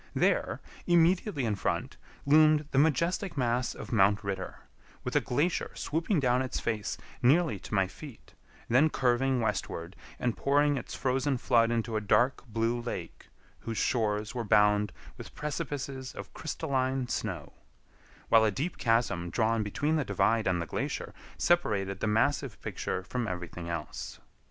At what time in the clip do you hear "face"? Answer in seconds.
6.59-6.97